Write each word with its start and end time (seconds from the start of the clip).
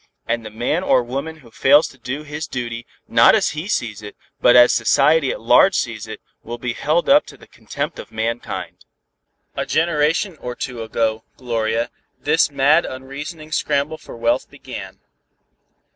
And 0.25 0.43
the 0.43 0.49
man 0.49 0.81
or 0.81 1.03
woman 1.03 1.41
who 1.41 1.51
fails 1.51 1.87
to 1.89 1.97
do 1.99 2.23
his 2.23 2.47
duty, 2.47 2.87
not 3.07 3.35
as 3.35 3.49
he 3.49 3.67
sees 3.67 4.01
it, 4.01 4.15
but 4.39 4.55
as 4.55 4.73
society 4.73 5.29
at 5.29 5.39
large 5.39 5.75
sees 5.75 6.07
it, 6.07 6.21
will 6.41 6.57
be 6.57 6.73
held 6.73 7.07
up 7.07 7.27
to 7.27 7.37
the 7.37 7.45
contempt 7.45 7.99
of 7.99 8.11
mankind. 8.11 8.83
A 9.55 9.67
generation 9.67 10.37
or 10.39 10.55
two 10.55 10.81
ago, 10.81 11.23
Gloria, 11.37 11.91
this 12.19 12.49
mad 12.49 12.83
unreasoning 12.83 13.51
scramble 13.51 13.99
for 13.99 14.17
wealth 14.17 14.49
began. 14.49 15.01